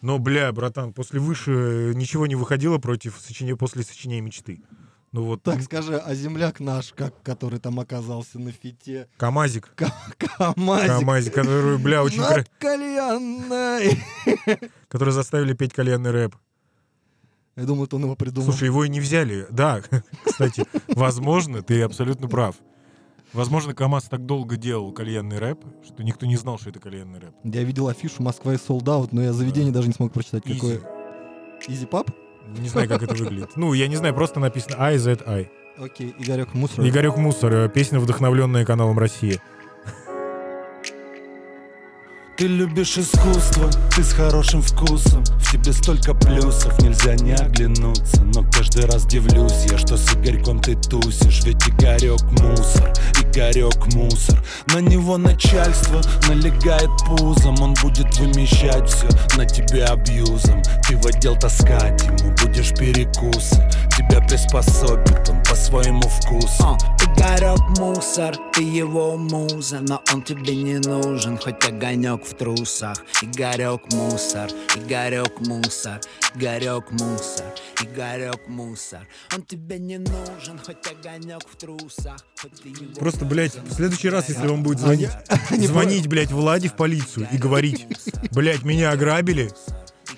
[0.02, 4.62] Но, бля, братан, после выше ничего не выходило против сочинения, после сочинения мечты.
[5.14, 9.08] Ну вот Так скажи, а земляк наш, как, который там оказался на фите?
[9.18, 9.72] КамАЗик.
[9.76, 10.88] Ка- Камазик.
[10.88, 12.18] КамАЗик, который, бля, очень...
[12.22, 14.00] кра- Над кальянной.
[14.90, 16.36] Который заставили петь кальянный рэп.
[17.56, 18.50] Я думаю, это он его придумал.
[18.50, 19.46] Слушай, его и не взяли.
[19.50, 19.82] Да,
[20.26, 22.56] кстати, возможно, ты абсолютно прав.
[23.32, 27.34] Возможно, КамАЗ так долго делал кальянный рэп, что никто не знал, что это кальянный рэп.
[27.44, 30.44] Я видел афишу «Москва и солдат», но я заведение даже не смог прочитать.
[30.46, 30.56] Изи.
[30.56, 30.82] Какое?
[31.68, 32.12] Изи пап?
[32.60, 33.56] Не знаю, как это выглядит.
[33.56, 35.50] Ну, я не знаю, просто написано IZI.
[35.78, 36.88] Окей, Игорек Мусор.
[36.88, 39.42] Игорек Мусор, э, песня, вдохновленная каналом России.
[42.36, 45.24] Ты любишь искусство, ты с хорошим вкусом.
[45.40, 48.24] В тебе столько плюсов, нельзя не оглянуться.
[48.24, 51.44] Но каждый раз дивлюсь я, что с Игорьком ты тусишь.
[51.44, 52.92] Ведь Игорек мусор,
[53.22, 54.44] Игорек мусор.
[54.74, 57.62] На него начальство налегает пузом.
[57.62, 60.64] Он будет вымещать все на тебе абьюзом.
[60.88, 63.70] Ты в отдел таскать ему будешь перекусы.
[63.96, 65.43] Тебя приспособит он
[65.74, 66.64] своему вкусу.
[66.64, 69.80] А, Игорек мусор, ты его муза.
[69.82, 72.98] Но он тебе не нужен, хоть огонек в трусах.
[73.24, 76.00] Игорек мусор, Игорек мусор
[76.36, 77.46] Игорек мусор,
[77.82, 79.08] Игорек мусор.
[79.36, 82.24] Он тебе не нужен, хоть огонек в трусах.
[82.40, 85.10] Хоть ты его Просто, блядь, в следующий раз, если он будет звонить,
[85.50, 87.88] Они звонить, блядь, Владе в полицию и говорить,
[88.32, 89.52] блядь, меня ограбили,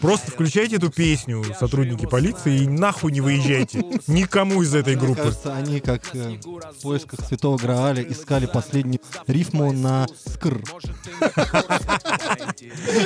[0.06, 3.84] просто включайте эту песню, сотрудники полиции, и нахуй не выезжайте.
[4.08, 5.24] Никому из этой Мне группы.
[5.24, 6.38] кажется, они, как э,
[6.78, 10.62] в поисках Святого Грааля, искали последнюю рифму на скр.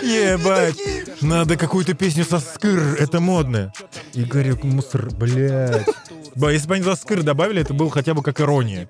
[0.03, 3.71] Ебать, надо какую-то песню со скр, это модно.
[4.13, 5.87] Игорек мусор, блядь.
[6.35, 8.89] Ба, если бы они за скр добавили, это было хотя бы как ирония.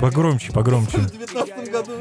[0.00, 0.98] Погромче, погромче.
[0.98, 1.92] В 19 году.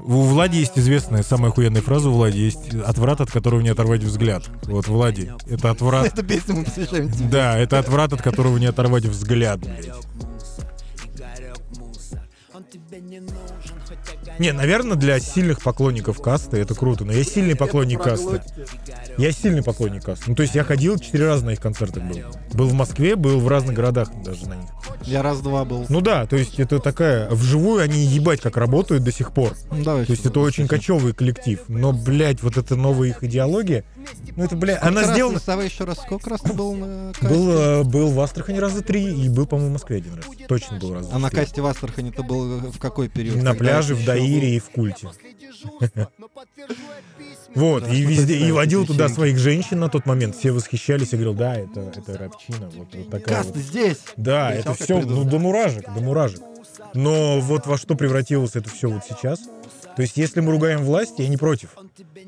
[0.00, 4.02] У Влади есть известная, самая охуенная фраза у Влади есть «Отврат, от которого не оторвать
[4.02, 4.44] взгляд».
[4.64, 6.06] Вот, Влади, это отврат...
[6.12, 7.28] Эту песню мы посвящаем тебе.
[7.28, 9.90] Да, это отврат, от которого не оторвать взгляд, блядь.
[14.38, 18.42] Не, наверное, для сильных поклонников касты это круто, но я сильный поклонник касты.
[19.18, 20.24] Я сильный поклонник касты.
[20.28, 22.18] Ну, то есть я ходил четыре раза на их концертах был.
[22.52, 24.70] Был в Москве, был в разных городах даже на них.
[25.02, 25.86] Я раз-два был.
[25.88, 27.28] Ну да, то есть это такая...
[27.30, 29.54] Вживую они ебать как работают до сих пор.
[29.70, 30.06] Ну, давай.
[30.06, 31.60] То есть это очень кочевый коллектив.
[31.68, 33.84] Но, блядь, вот эта новая их идеология...
[34.36, 35.40] Ну это, блядь, она сделана...
[35.46, 35.98] Давай еще раз.
[35.98, 37.28] Сколько раз ты был на касте?
[37.28, 40.24] Был, э, был в Астрахани раза три и был, по-моему, в Москве один раз.
[40.48, 41.08] Точно был раз.
[41.12, 43.42] А на касте в Астрахани ты был в какой период?
[43.42, 45.08] На пляже, в Даире и в Культе.
[47.54, 50.36] Вот, и везде, и водил туда своих женщин на тот момент.
[50.36, 52.70] Все восхищались и говорил, да, это, это рэпчина.
[52.74, 53.62] Вот, такая Каста вот.
[53.62, 53.98] здесь!
[54.16, 56.40] Да, это все, ну, до муражек, до муражек.
[56.94, 59.40] Но вот во что превратилось это все вот сейчас.
[59.96, 61.70] То есть, если мы ругаем власть, я не против.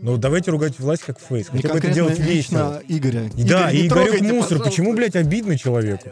[0.03, 1.51] Но давайте ругать власть как фейс.
[1.53, 2.83] Не Хотя бы это делать весело.
[2.89, 3.31] Игоря.
[3.35, 4.33] Да, Игорь, не и Игорек мусор.
[4.43, 4.59] пожалуйста.
[4.59, 6.11] Почему, блядь, обидно человеку?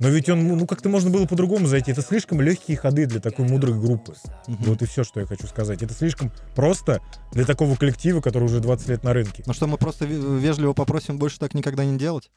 [0.00, 1.92] Но ведь он, ну как-то можно было по-другому зайти.
[1.92, 4.14] Это слишком легкие ходы для такой мудрой группы.
[4.46, 5.82] Вот и все, что я хочу сказать.
[5.82, 9.42] Это слишком просто для такого коллектива, который уже 20 лет на рынке.
[9.46, 12.30] Ну что, мы просто ве- вежливо попросим больше так никогда не делать?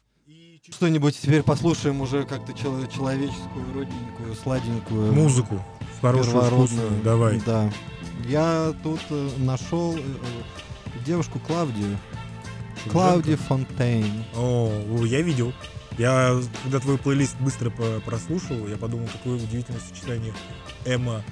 [0.70, 5.14] Что-нибудь теперь послушаем уже как-то чело- человеческую, родненькую, сладенькую.
[5.14, 5.64] Музыку.
[6.02, 6.90] Хорошую, вкусную.
[7.02, 7.42] Давай.
[7.46, 7.72] Да.
[8.28, 11.98] Я тут э, нашел э, э, девушку Клавдию.
[12.92, 14.26] Клауди Фонтейн.
[14.36, 14.72] О,
[15.06, 15.54] я видел.
[15.98, 17.70] Я, когда твой плейлист быстро
[18.06, 20.34] прослушал, я подумал, какое удивительное сочетание
[20.86, 21.24] эмо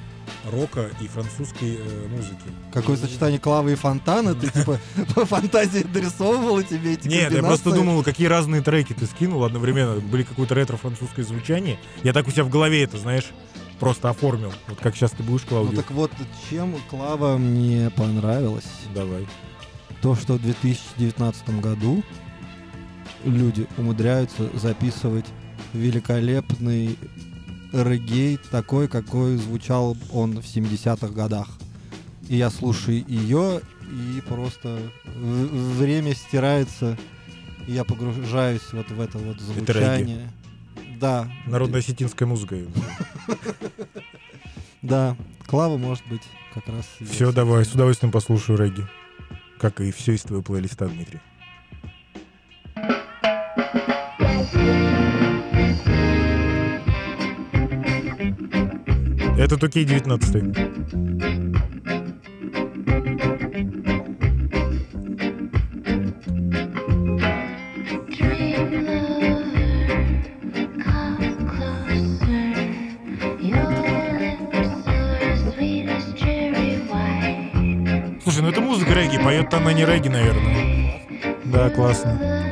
[0.50, 2.44] рока и французской э, музыки.
[2.74, 4.34] Какое сочетание клавы и фонтана?
[4.34, 4.80] Ты типа
[5.16, 10.00] по фантазии дорисовывала тебе эти Нет, я просто думал, какие разные треки ты скинул одновременно.
[10.00, 11.80] Были какое-то ретро-французское звучание.
[12.04, 13.32] Я так у себя в голове это, знаешь,
[13.82, 14.54] просто оформил.
[14.68, 15.82] Вот как сейчас ты будешь, Ну Клаудио.
[15.82, 16.12] так вот,
[16.50, 18.70] чем Клава мне понравилась?
[18.94, 19.28] Давай.
[20.04, 22.04] То, что в 2019 году
[23.26, 25.26] люди умудряются записывать
[25.74, 26.98] великолепный
[27.74, 31.48] регей такой, какой звучал он в 70-х годах.
[32.30, 34.80] И я слушаю ее, и просто
[35.34, 36.98] время стирается,
[37.68, 40.20] и я погружаюсь вот в это вот Это регги.
[41.02, 42.58] Да, Народная осетинская музыка.
[44.84, 45.18] да.
[45.48, 46.22] Клава, может быть,
[46.54, 46.86] как раз...
[47.10, 48.86] Все, давай, с удовольствием послушаю регги.
[49.60, 51.20] Как и все из твоего плейлиста, Дмитрий.
[59.40, 61.41] Это Токей 19
[79.54, 81.02] она не регги, наверное.
[81.46, 82.51] Да, классно.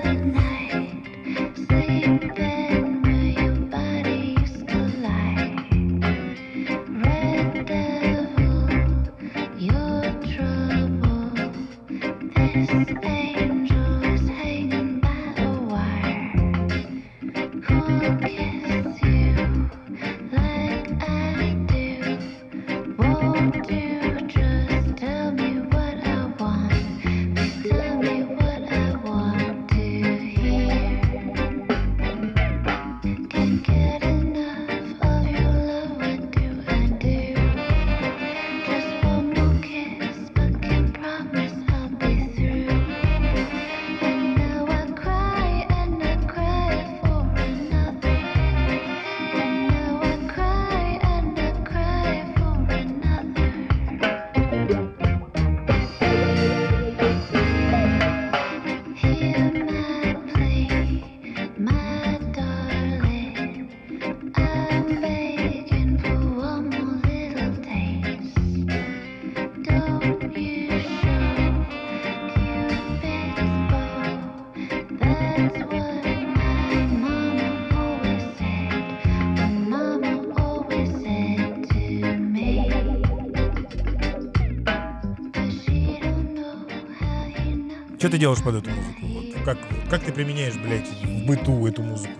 [88.09, 88.99] Что ты делаешь под эту музыку?
[89.03, 89.57] Вот как,
[89.91, 92.11] как ты применяешь, блядь, в быту эту музыку?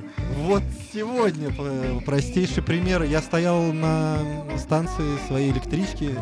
[0.43, 0.61] Вот
[0.93, 3.01] сегодня э, простейший пример.
[3.01, 4.19] Я стоял на
[4.59, 6.15] станции своей электрички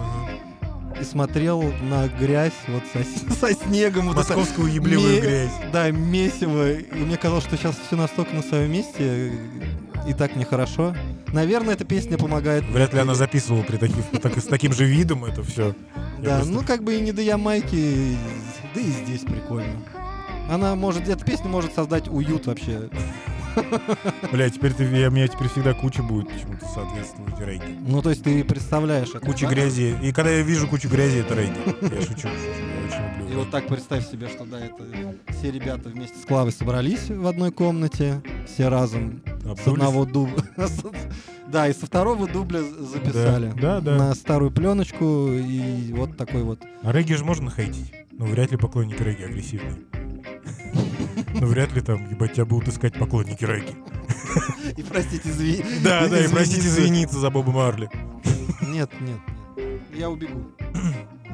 [1.00, 4.06] и смотрел на грязь вот со, со снегом.
[4.08, 5.52] вот это Московскую еблевую ме- грязь.
[5.74, 6.72] Да, месиво.
[6.72, 9.34] И мне казалось, что сейчас все настолько на своем месте,
[10.08, 10.96] и так нехорошо.
[11.34, 12.64] Наверное, эта песня помогает.
[12.70, 15.76] Вряд ли она записывала при таких, так- с таким же видом это все.
[16.20, 18.18] Да, ну как бы и не до Ямайки,
[18.78, 19.82] да и здесь прикольно.
[20.50, 22.90] Она может, эта песня может создать уют вообще.
[24.32, 27.76] Бля, теперь ты, я, у меня теперь всегда куча будет почему-то соответствовать регги.
[27.88, 29.20] Ну, то есть ты представляешь это.
[29.20, 29.54] Куча да?
[29.54, 29.98] грязи.
[30.04, 31.58] И когда я вижу кучу грязи, это регги.
[31.82, 33.34] Я шучу, шучу, я очень люблю.
[33.34, 34.84] И вот так представь себе, что да, это
[35.30, 39.68] все ребята вместе с Клавой собрались в одной комнате, все разом с Обдулись?
[39.68, 40.44] одного дубля.
[41.48, 43.54] Да, и со второго дубля записали.
[43.56, 43.98] Да, да, да.
[43.98, 46.60] На старую пленочку и вот такой вот.
[46.84, 47.94] А регги же можно хейтить.
[48.18, 49.78] Но вряд ли поклонники регги агрессивные.
[51.40, 53.76] Ну вряд ли там, ебать, тебя будут искать поклонники регги.
[54.76, 55.64] И простите, извини.
[55.84, 57.90] Да, да, и простите извиниться за Боба Марли.
[58.68, 59.20] Нет, нет,
[59.56, 59.82] нет.
[59.94, 60.52] Я убегу.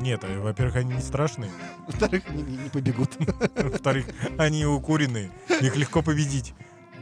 [0.01, 1.49] Нет, а, во-первых, они не страшные.
[1.87, 3.11] Во-вторых, не, не побегут.
[3.55, 4.05] Во-вторых,
[4.37, 5.31] они укуренные.
[5.61, 6.53] Их легко победить.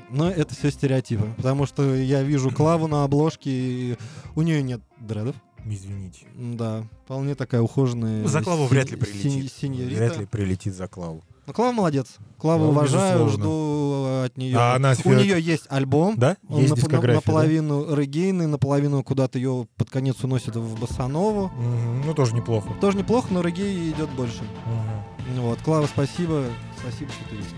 [0.10, 1.26] Но это все стереотипы.
[1.38, 3.98] Потому что я вижу Клаву на обложке, и
[4.36, 5.36] у нее нет дредов.
[5.66, 6.26] Извините.
[6.36, 8.24] Да, вполне такая ухоженная.
[8.24, 9.52] Ну, За Клаву вряд ли прилетит.
[9.54, 9.96] сеньорита.
[9.96, 11.24] Вряд ли прилетит за Клаву.
[11.48, 12.16] Ну, Клава молодец.
[12.38, 13.32] Клаву Ну, уважаю, безусловно.
[13.44, 14.58] жду от нее.
[14.58, 16.16] А она У нее есть альбом.
[16.18, 16.38] Да?
[16.50, 17.14] Он Есть нап- на- дискография, да?
[17.16, 21.50] наполовину регейный, наполовину куда-то ее под конец уносит в басанову.
[21.50, 22.70] Мгм, Ну, тоже неплохо.
[22.80, 24.44] Тоже неплохо, но регей идет больше.
[24.66, 25.42] Мгм.
[25.42, 26.46] Вот, Клава, спасибо.
[26.80, 27.56] Спасибо, что ты есть.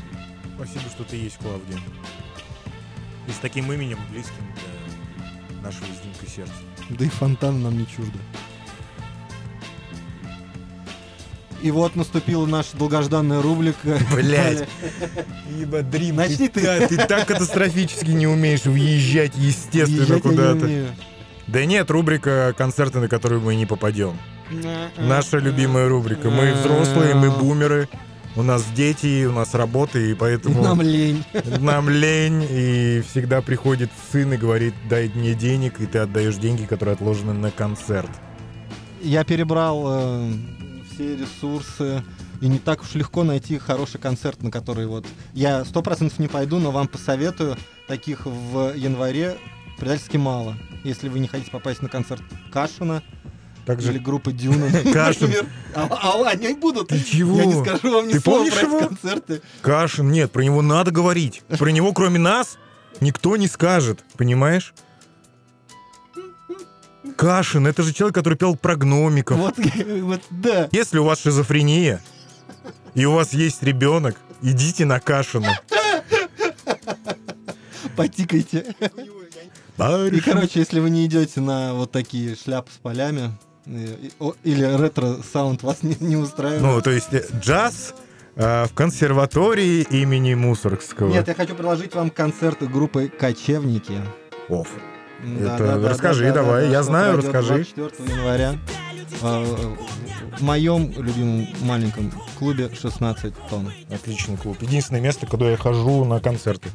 [0.55, 1.77] Спасибо, что ты есть, Клавдия.
[3.27, 6.53] И с таким именем, близким для нашего Димкой сердца.
[6.97, 8.19] Да и фонтан нам не чуждо.
[11.61, 13.97] И вот наступила наша долгожданная рубрика.
[14.13, 14.67] Блядь.
[15.61, 16.87] Ибо, Дрим, Начни ты, ты.
[16.89, 20.65] ты так катастрофически не умеешь въезжать, естественно, не куда-то.
[20.65, 20.87] умею.
[21.47, 24.17] Да нет, рубрика концерты, на которые мы не попадем.
[24.97, 26.29] Наша любимая рубрика.
[26.29, 27.87] Мы взрослые, мы бумеры.
[28.35, 31.23] У нас дети, у нас работа, и поэтому Нам лень.
[31.59, 36.65] нам лень, и всегда приходит сын и говорит, дай мне денег, и ты отдаешь деньги,
[36.65, 38.09] которые отложены на концерт.
[39.03, 40.33] Я перебрал э,
[40.91, 42.03] все ресурсы,
[42.41, 45.05] и не так уж легко найти хороший концерт, на который вот...
[45.33, 47.55] Я сто процентов не пойду, но вам посоветую.
[47.87, 49.37] Таких в январе
[49.77, 50.57] предательски мало.
[50.83, 53.03] Если вы не хотите попасть на концерт Кашина
[53.63, 55.31] или Также группы Дюна, Кашин.
[55.73, 56.89] А, а они будут.
[56.89, 57.37] Ты чего?
[57.37, 58.79] Я не скажу вам ни Ты слова про его?
[58.79, 59.41] концерты.
[59.61, 61.41] Кашин, нет, про него надо говорить.
[61.57, 62.57] Про него, кроме нас,
[62.99, 64.73] никто не скажет, понимаешь?
[67.15, 69.37] Кашин, это же человек, который пел про гномиков.
[69.37, 69.55] Вот,
[70.01, 70.67] вот, да.
[70.71, 72.01] Если у вас шизофрения,
[72.95, 75.59] и у вас есть ребенок, идите на Кашина.
[77.95, 78.75] Потикайте.
[79.77, 83.31] И, короче, если вы не идете на вот такие шляпы с полями,
[83.65, 86.61] или ретро-саунд вас не, не устраивает.
[86.61, 87.93] Ну, то есть э, джаз
[88.35, 91.09] э, в консерватории имени Мусоргского.
[91.09, 94.01] Нет, я хочу предложить вам концерт группы «Кочевники».
[94.49, 94.67] Оф.
[95.25, 97.65] Да, Это да, расскажи, да, да, давай, да, я знаю, расскажи.
[97.75, 98.55] 24 января
[99.21, 99.75] э,
[100.37, 103.71] в моем любимом маленьком клубе 16 тонн.
[103.89, 104.57] Отличный клуб.
[104.61, 106.69] Единственное место, куда я хожу на концерты.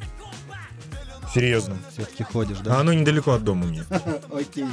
[1.35, 1.77] Серьезно.
[1.93, 2.81] Все-таки ходишь, А да?
[2.81, 3.85] оно недалеко от дома меня.
[4.33, 4.65] Окей.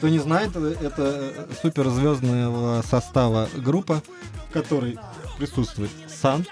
[0.00, 4.02] Кто не знает, э, это суперзвездного состава группа,
[4.48, 4.98] в которой
[5.36, 6.46] присутствует Сан,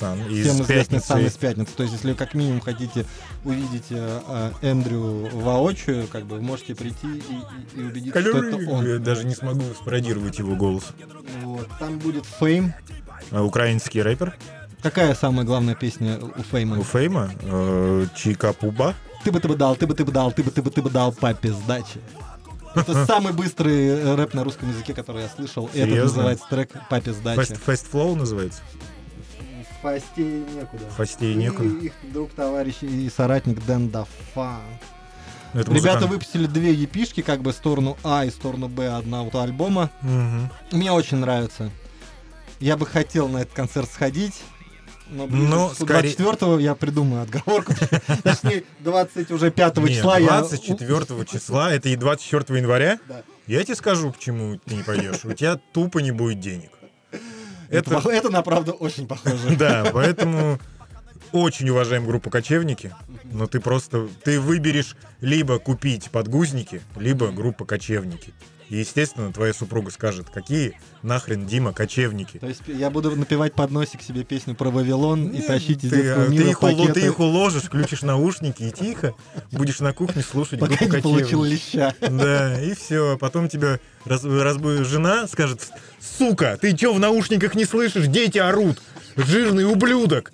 [0.00, 1.72] Сан из всем известный Сан из пятницы.
[1.76, 3.04] То есть, если вы как минимум хотите
[3.44, 8.38] увидеть э, э, Эндрю воочию, как бы вы можете прийти и, и- и убедиться, что
[8.42, 8.86] это он.
[8.86, 10.84] Я даже не смогу спародировать его голос.
[11.42, 11.68] Вот.
[11.78, 12.72] Там будет Фейм.
[13.30, 14.34] А украинский рэпер
[14.82, 16.78] Какая самая главная песня у Фейма?
[16.78, 18.94] у Фейма э, Чика Пуба.
[19.22, 20.80] Ты бы ты бы дал, ты бы ты бы дал, ты бы ты бы ты
[20.80, 22.00] бы дал папе сдачи.
[22.76, 25.68] Это самый быстрый э, рэп на русском языке, который я слышал.
[25.72, 27.38] И Это называется трек «Папе сдачи».
[27.38, 28.62] Fast, Fast Flow называется.
[29.82, 30.84] Фастей некуда.
[30.96, 31.68] Фастей некуда.
[31.68, 34.60] И их друг, товарищ и соратник Дэн Дафа.
[35.52, 36.10] Это Ребята музыкант.
[36.10, 39.90] выпустили две епишки, как бы сторону А и сторону Б одного альбома.
[40.02, 40.50] Мгм.
[40.72, 41.70] Мне очень нравится.
[42.58, 44.42] Я бы хотел на этот концерт сходить.
[45.08, 47.72] Но ближе Ну, к скорее- 24 я придумаю отговорку.
[48.24, 50.26] Точнее, 20 уже 5 Нет, числа я...
[50.40, 52.98] 24 числа, это и 24 января.
[53.08, 53.22] Да.
[53.46, 55.24] Я тебе скажу, почему ты не пойдешь.
[55.24, 56.70] У тебя тупо не будет денег.
[57.68, 59.56] Это, Это, это на правду очень похоже.
[59.56, 60.58] да, поэтому
[61.32, 62.94] очень уважаем группу кочевники,
[63.24, 68.32] но ты просто, ты выберешь либо купить подгузники, либо группа кочевники.
[68.68, 72.38] И, естественно, твоя супруга скажет, какие нахрен, Дима, кочевники.
[72.38, 75.96] То есть я буду напевать под носик себе песню про Вавилон и тащить из Ты,
[76.02, 79.14] детского ты мира их, уло- пакеты, ты их уложишь, включишь наушники и тихо
[79.52, 81.74] будешь на кухне слушать пока группу не получил кочевников.
[81.74, 81.94] леща.
[82.00, 83.16] Да, и все.
[83.18, 85.68] Потом тебя раз, разбудит жена, скажет,
[86.00, 88.08] сука, ты чё в наушниках не слышишь?
[88.08, 88.82] Дети орут.
[89.14, 90.32] Жирный ублюдок.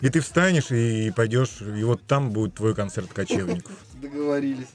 [0.00, 3.72] И ты встанешь и пойдешь, и вот там будет твой концерт кочевников.
[4.00, 4.68] Договорились.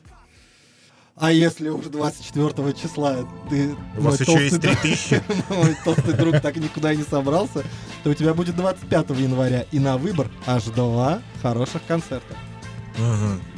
[1.16, 3.18] А если уж 24 числа
[3.50, 3.76] ты...
[3.98, 5.22] У вас еще есть толстый 3000.
[5.28, 7.64] друг- Мой толстый друг так никуда и не собрался,
[8.04, 9.66] то у тебя будет 25 января.
[9.72, 12.36] И на выбор аж два хороших концерта.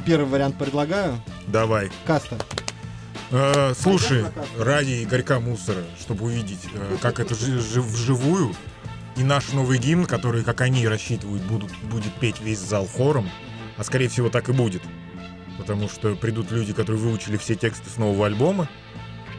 [0.04, 1.20] Первый вариант предлагаю.
[1.48, 1.90] Давай.
[2.06, 2.36] Каста.
[3.30, 4.24] Э, слушай,
[4.58, 8.54] ради Игорька Мусора, чтобы увидеть, э, как это жи- жи- вживую,
[9.16, 13.28] и наш новый гимн, который, как они рассчитывают, будут, будет петь весь зал хором,
[13.76, 14.82] а скорее всего так и будет.
[15.66, 18.68] Потому что придут люди, которые выучили все тексты с нового альбома.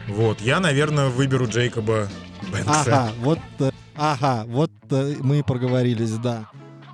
[0.08, 2.08] Вот, я, наверное, выберу Джейкоба
[2.50, 2.80] Бэнкса.
[2.80, 6.48] Ага, вот, э, ага, вот э, мы и проговорились, да.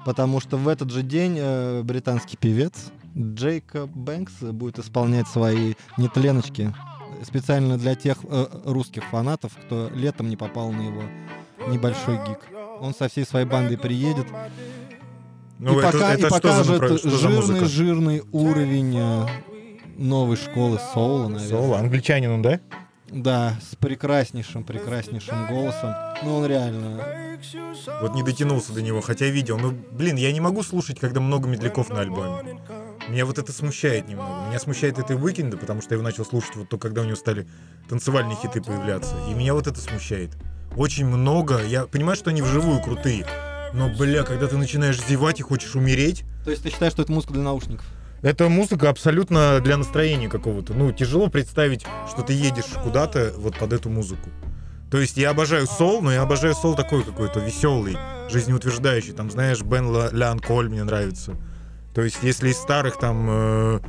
[0.05, 2.74] Потому что в этот же день э, британский певец
[3.16, 6.74] Джейкоб Бэнкс будет исполнять свои нетленочки
[7.24, 11.03] специально для тех э, русских фанатов, кто летом не попал на его
[11.68, 12.41] небольшой гик.
[12.80, 14.26] Он со всей своей бандой приедет
[15.62, 17.66] Ну, и, это, пока, это и покажет напра- что за музыка?
[17.66, 19.26] жирный-жирный уровень э,
[19.96, 21.48] новой школы соула, наверное.
[21.48, 22.58] Соло, англичанин да?
[23.08, 25.94] Да, с прекраснейшим, прекраснейшим голосом.
[26.24, 27.04] Ну, он реально
[28.00, 29.56] Вот не дотянулся до него, хотя видел.
[29.56, 32.58] Ну, блин, я не могу слушать, когда много медляков на альбоме.
[33.08, 34.48] Меня вот это смущает немного.
[34.48, 37.14] Меня смущает это Уикенда, потому что я его начал слушать вот только когда у него
[37.16, 37.46] стали
[37.88, 39.14] танцевальные хиты появляться.
[39.30, 40.30] И меня вот это смущает.
[40.76, 41.62] Очень много.
[41.62, 43.26] Я понимаю, что они вживую крутые.
[43.74, 47.12] Но, бля, когда ты начинаешь зевать и хочешь умереть, То есть ты считаешь, что это
[47.12, 47.86] музыка для наушников?
[48.22, 50.74] это музыка абсолютно для настроения какого-то.
[50.74, 54.30] Ну, тяжело представить, что ты едешь куда-то вот под эту музыку.
[54.90, 57.96] То есть я обожаю сол, но я обожаю сол такой какой-то веселый,
[58.30, 59.12] жизнеутверждающий.
[59.12, 61.34] Там, знаешь, Бен Лян Коль мне нравится.
[61.94, 63.26] То есть если из старых там...
[63.30, 63.80] э,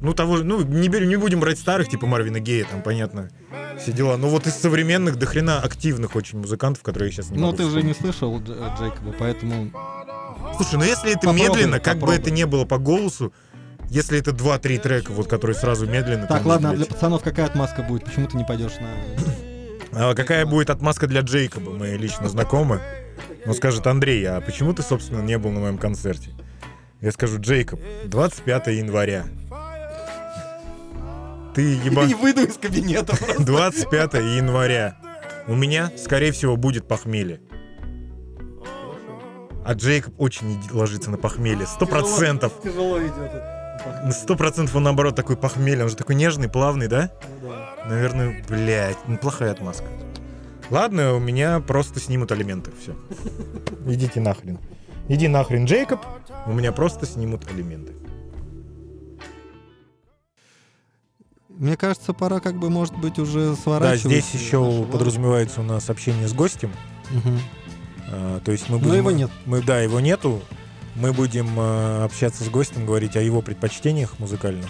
[0.00, 3.30] ну, того, же- ну, не, берем, не будем брать старых, типа Марвина Гея, там, понятно,
[3.80, 4.16] все дела.
[4.16, 7.68] Но вот из современных до хрена активных очень музыкантов, которые я сейчас не Ну, ты
[7.68, 7.96] же не вспомнить.
[8.16, 9.70] слышал Дж- э, Джейкоба, поэтому...
[10.56, 13.32] Слушай, ну если это Попробуй, медленно, как бы это не было по голосу,
[13.90, 16.26] если это 2-3 трека, вот которые сразу медленно...
[16.26, 18.04] Так, там, ладно, а для пацанов какая отмазка будет?
[18.04, 18.90] Почему ты не пойдешь на...
[19.92, 21.70] А какая будет отмазка для Джейкоба?
[21.72, 22.80] Мы лично знакомы.
[23.46, 26.30] Он скажет, Андрей, а почему ты, собственно, не был на моем концерте?
[27.00, 29.24] Я скажу, Джейкоб, 25 января.
[31.58, 32.04] Ты еба...
[32.04, 33.42] Не выйду из кабинета просто.
[33.42, 34.96] 25 января.
[35.48, 37.40] У меня, скорее всего, будет похмелье.
[39.64, 41.66] А Джейкоб очень ложится на похмелье.
[41.66, 42.52] Сто процентов.
[42.62, 44.12] Тяжело идет это.
[44.12, 45.82] Сто процентов он, наоборот, такой похмелье.
[45.82, 47.10] Он же такой нежный, плавный, да?
[47.42, 47.74] Ну да.
[47.88, 49.86] Наверное, блядь, ну плохая отмазка.
[50.70, 52.94] Ладно, у меня просто снимут алименты, все.
[53.92, 54.60] Идите нахрен.
[55.08, 56.06] Иди нахрен, Джейкоб.
[56.46, 57.94] У меня просто снимут алименты.
[61.58, 64.00] Мне кажется, пора как бы, может быть, уже Да, сворачивать.
[64.24, 66.70] здесь наш еще подразумевается у нас общение с гостем.
[67.10, 67.38] Мгм.
[68.10, 68.96] А, то есть мы Но будем...
[68.98, 69.30] его нет.
[69.44, 70.40] Мы, да, его нету.
[70.94, 74.68] Мы будем а, общаться с гостем, говорить о его предпочтениях музыкальных.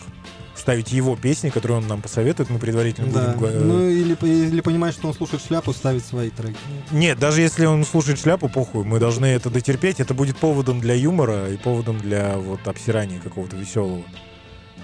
[0.57, 2.51] Ставить его песни, которые он нам посоветует.
[2.51, 3.33] Мы предварительно Да.
[3.35, 3.39] будем...
[3.39, 6.57] гва- Ну или, или понимать, что он слушает шляпу, ставить свои треки.
[6.91, 10.01] Нет, даже если он слушает шляпу, похуй, мы должны это дотерпеть.
[10.01, 14.03] Это будет поводом для юмора и поводом для вот обсирания какого-то веселого.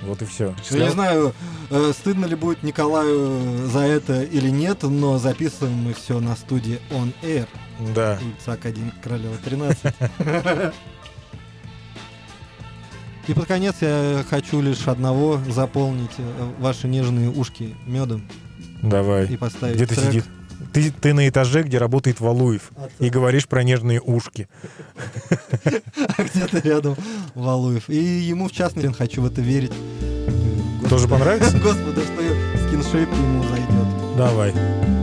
[0.02, 0.54] Вот и все.
[0.70, 1.32] Я не знаю,
[1.70, 6.78] э, стыдно ли будет Николаю за это или нет, но записываем мы все на студии
[6.90, 7.46] On Air,
[7.94, 8.18] Да.
[8.22, 9.94] улица Академик Королева 13.
[13.26, 18.28] И под конец я хочу лишь одного заполнить э, ваши нежные ушки медом
[18.82, 19.26] и Давай.
[19.38, 20.06] поставить Где ты трек.
[20.08, 20.24] сидит?
[20.72, 22.70] Ты, ты на этаже, где работает Валуев.
[22.98, 24.48] И говоришь про нежные ушки.
[26.18, 26.96] где-то рядом
[27.34, 27.88] Валуев.
[27.88, 29.72] И ему, в частности, хочу в это верить.
[30.88, 31.56] Тоже понравится?
[31.62, 34.16] Господи, что скиншейп ему зайдет.
[34.16, 34.93] Давай.